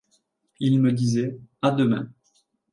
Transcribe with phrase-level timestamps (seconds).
[0.59, 2.09] Il me disait: "A demain!"